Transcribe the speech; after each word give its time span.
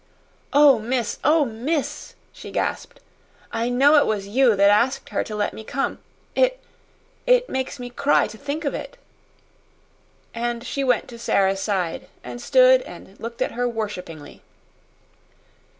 "Oh, 0.51 0.79
miss! 0.79 1.19
oh, 1.23 1.45
miss!" 1.45 2.15
she 2.33 2.49
gasped; 2.49 3.01
"I 3.51 3.69
know 3.69 3.97
it 3.99 4.07
was 4.07 4.27
you 4.27 4.55
that 4.55 4.71
asked 4.71 5.09
her 5.09 5.23
to 5.23 5.35
let 5.35 5.53
me 5.53 5.63
come. 5.63 5.99
It 6.33 6.59
it 7.27 7.51
makes 7.51 7.77
me 7.79 7.91
cry 7.91 8.25
to 8.25 8.35
think 8.39 8.65
of 8.65 8.73
it." 8.73 8.97
And 10.33 10.65
she 10.65 10.83
went 10.83 11.07
to 11.09 11.19
Sara's 11.19 11.59
side 11.61 12.07
and 12.23 12.41
stood 12.41 12.81
and 12.81 13.19
looked 13.19 13.43
at 13.43 13.51
her 13.51 13.67
worshipingly. 13.69 14.41